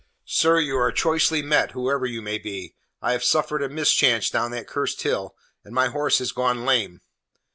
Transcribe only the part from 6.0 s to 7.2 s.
has gone lame."